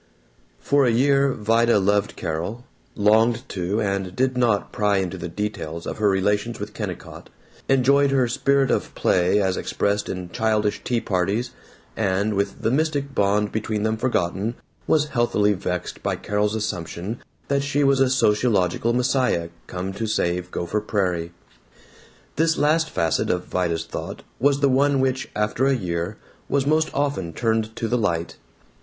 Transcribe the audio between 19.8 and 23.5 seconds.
to save Gopher Prairie. This last facet of